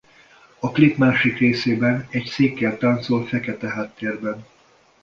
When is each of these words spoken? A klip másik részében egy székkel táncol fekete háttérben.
A 0.59 0.71
klip 0.71 0.97
másik 0.97 1.37
részében 1.37 2.07
egy 2.09 2.25
székkel 2.25 2.77
táncol 2.77 3.25
fekete 3.25 3.69
háttérben. 3.69 4.45